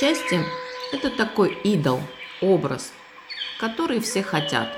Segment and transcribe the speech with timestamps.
[0.00, 0.44] Счастье–
[0.92, 2.00] это такой идол,
[2.40, 2.92] образ,
[3.60, 4.68] который все хотят.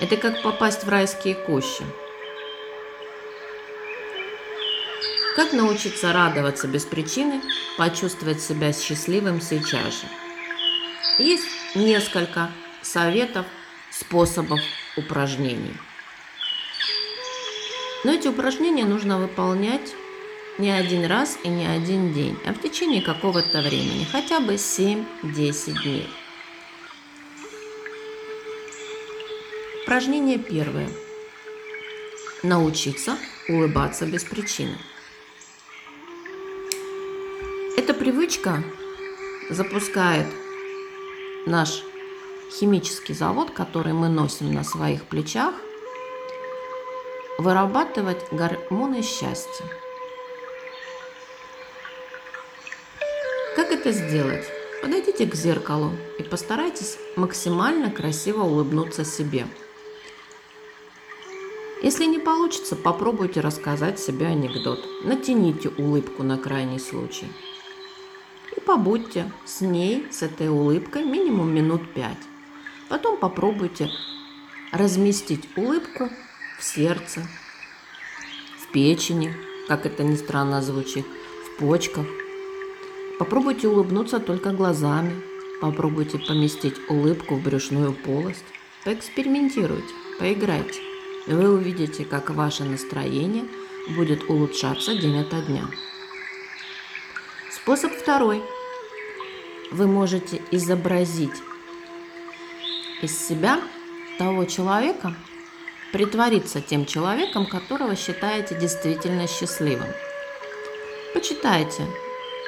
[0.00, 1.82] Это как попасть в райские кущи.
[5.34, 7.42] Как научиться радоваться без причины,
[7.76, 10.06] почувствовать себя счастливым сейчас же?
[11.18, 12.52] Есть несколько
[12.82, 13.46] советов,
[13.90, 14.60] способов,
[14.96, 15.76] упражнений.
[18.04, 19.92] Но эти упражнения нужно выполнять
[20.60, 25.82] не один раз и не один день, а в течение какого-то времени, хотя бы 7-10
[25.82, 26.08] дней.
[29.82, 30.88] Упражнение первое.
[32.42, 33.16] Научиться
[33.48, 34.76] улыбаться без причины.
[37.78, 38.62] Эта привычка
[39.48, 40.26] запускает
[41.46, 41.82] наш
[42.52, 45.54] химический завод, который мы носим на своих плечах,
[47.38, 49.64] вырабатывать гормоны счастья.
[53.60, 54.46] Как это сделать?
[54.80, 59.46] Подойдите к зеркалу и постарайтесь максимально красиво улыбнуться себе.
[61.82, 64.82] Если не получится, попробуйте рассказать себе анекдот.
[65.04, 67.26] Натяните улыбку на крайний случай.
[68.56, 72.16] И побудьте с ней, с этой улыбкой, минимум минут пять.
[72.88, 73.90] Потом попробуйте
[74.72, 76.08] разместить улыбку
[76.58, 77.28] в сердце,
[78.62, 79.36] в печени,
[79.68, 81.04] как это ни странно звучит,
[81.44, 82.06] в почках.
[83.20, 85.14] Попробуйте улыбнуться только глазами.
[85.60, 88.46] Попробуйте поместить улыбку в брюшную полость.
[88.86, 90.80] Поэкспериментируйте, поиграйте.
[91.26, 93.44] И вы увидите, как ваше настроение
[93.94, 95.66] будет улучшаться день ото дня.
[97.52, 98.42] Способ второй.
[99.70, 101.42] Вы можете изобразить
[103.02, 103.60] из себя
[104.16, 105.14] того человека,
[105.92, 109.88] притвориться тем человеком, которого считаете действительно счастливым.
[111.12, 111.86] Почитайте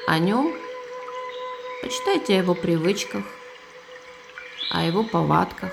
[0.07, 0.62] о нем,
[1.83, 3.25] почитайте о его привычках,
[4.71, 5.71] о его повадках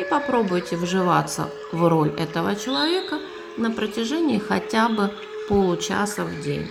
[0.00, 3.20] и попробуйте вживаться в роль этого человека
[3.56, 5.14] на протяжении хотя бы
[5.48, 6.68] получаса в день.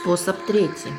[0.00, 0.92] Способ третий.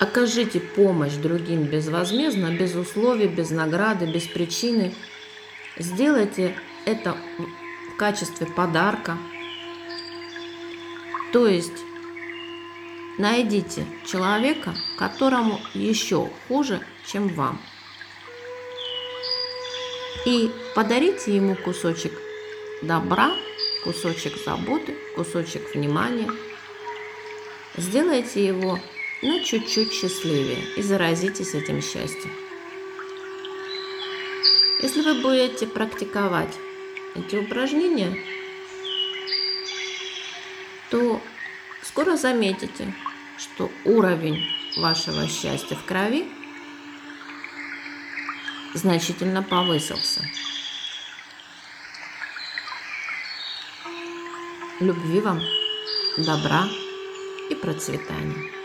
[0.00, 4.94] Окажите помощь другим безвозмездно, без условий, без награды, без причины.
[5.76, 6.56] Сделайте
[6.86, 7.16] это
[7.98, 9.18] качестве подарка.
[11.32, 11.84] То есть
[13.18, 17.60] найдите человека, которому еще хуже, чем вам.
[20.24, 22.12] И подарите ему кусочек
[22.82, 23.32] добра,
[23.84, 26.30] кусочек заботы, кусочек внимания.
[27.76, 28.78] Сделайте его
[29.22, 32.32] на чуть-чуть счастливее и заразитесь этим счастьем.
[34.80, 36.54] Если вы будете практиковать
[37.18, 38.16] эти упражнения,
[40.90, 41.20] то
[41.82, 42.94] скоро заметите,
[43.36, 44.44] что уровень
[44.76, 46.28] вашего счастья в крови
[48.74, 50.22] значительно повысился.
[54.80, 55.40] Любви вам,
[56.18, 56.68] добра
[57.50, 58.57] и процветания.